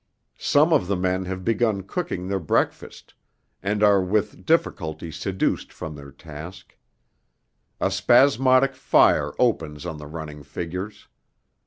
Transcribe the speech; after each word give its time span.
Some 0.39 0.73
of 0.73 0.87
the 0.87 0.95
men 0.95 1.25
have 1.25 1.45
begun 1.45 1.83
cooking 1.83 2.25
their 2.27 2.39
breakfast, 2.39 3.13
and 3.61 3.83
are 3.83 4.01
with 4.01 4.47
difficulty 4.47 5.11
seduced 5.11 5.71
from 5.71 5.93
their 5.93 6.11
task. 6.11 6.75
A 7.79 7.91
spasmodic 7.91 8.73
fire 8.75 9.33
opens 9.37 9.85
on 9.85 9.97
the 9.99 10.07
running 10.07 10.41
figures. 10.41 11.07